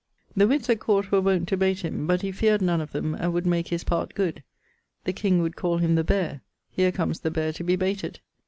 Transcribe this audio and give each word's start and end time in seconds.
The 0.35 0.47
witts 0.47 0.67
at 0.67 0.79
Court 0.79 1.11
were 1.11 1.21
wont 1.21 1.47
to 1.49 1.55
bayte 1.55 1.81
him. 1.81 2.07
But 2.07 2.23
he 2.23 2.31
feared 2.31 2.59
none 2.63 2.81
of 2.81 2.91
them, 2.91 3.13
and 3.13 3.31
would 3.33 3.45
make 3.45 3.67
his 3.67 3.83
part 3.83 4.15
good. 4.15 4.41
The 5.03 5.13
king 5.13 5.43
would 5.43 5.55
call 5.55 5.77
him 5.77 5.95
_the 5.95 6.03
beare_[CXIV.]: 6.03 6.41
'Here 6.71 6.91
comes 6.91 7.19
the 7.19 7.29
beare 7.29 7.53
to 7.53 7.63
be 7.63 7.75
bayted!' 7.75 8.19